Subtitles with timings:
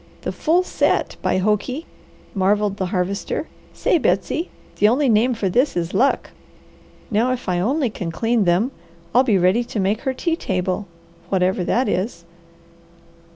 [0.21, 1.85] "The full set, by hokey!"
[2.33, 3.47] marvelled the Harvester.
[3.71, 6.31] "Say, Betsy, the only name for this is luck!
[7.11, 8.71] Now if I only can clean them,
[9.13, 10.87] I'll be ready to make her tea table,
[11.29, 12.25] whatever that is.